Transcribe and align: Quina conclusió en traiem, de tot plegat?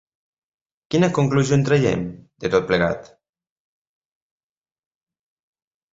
Quina 0.93 1.09
conclusió 1.17 1.59
en 1.59 1.67
traiem, 1.67 2.01
de 2.45 2.51
tot 2.55 2.67
plegat? 2.71 3.11